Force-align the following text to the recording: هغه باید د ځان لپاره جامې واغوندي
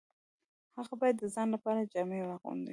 هغه 0.77 0.93
باید 1.01 1.15
د 1.19 1.23
ځان 1.35 1.47
لپاره 1.55 1.89
جامې 1.93 2.19
واغوندي 2.27 2.69